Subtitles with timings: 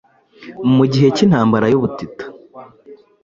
[0.75, 2.25] mu gihe cy'intambara y'ubutita